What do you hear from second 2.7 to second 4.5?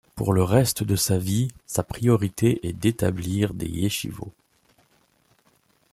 d'établir des yeshivot.